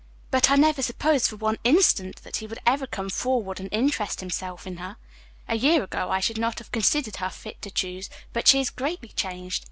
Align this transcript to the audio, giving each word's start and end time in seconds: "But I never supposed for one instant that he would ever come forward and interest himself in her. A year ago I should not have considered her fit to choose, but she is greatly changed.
"But 0.31 0.49
I 0.49 0.55
never 0.55 0.81
supposed 0.81 1.27
for 1.27 1.35
one 1.35 1.59
instant 1.63 2.23
that 2.23 2.37
he 2.37 2.47
would 2.47 2.57
ever 2.65 2.87
come 2.87 3.07
forward 3.11 3.59
and 3.59 3.69
interest 3.71 4.19
himself 4.19 4.65
in 4.65 4.77
her. 4.77 4.97
A 5.47 5.53
year 5.55 5.83
ago 5.83 6.09
I 6.09 6.19
should 6.19 6.39
not 6.39 6.57
have 6.57 6.71
considered 6.71 7.17
her 7.17 7.29
fit 7.29 7.61
to 7.61 7.69
choose, 7.69 8.09
but 8.33 8.47
she 8.47 8.59
is 8.59 8.71
greatly 8.71 9.09
changed. 9.09 9.59